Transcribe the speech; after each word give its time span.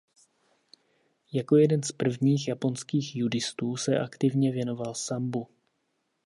Jako 1.33 1.57
jeden 1.57 1.83
z 1.83 1.91
prvních 1.91 2.47
japonských 2.47 3.15
judistů 3.15 3.77
se 3.77 3.99
aktivně 3.99 4.51
věnoval 4.51 4.95
sambu. 4.95 5.47